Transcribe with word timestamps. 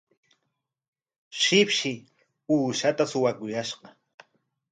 Shipshi 1.41 1.93
uushaata 2.53 3.03
suwakuyashqa. 3.11 3.87